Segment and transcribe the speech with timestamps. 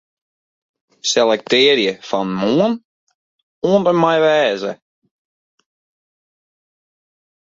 [1.09, 2.81] Selektearje fan 'Moarn'
[3.69, 4.75] oant en mei 'wêze'.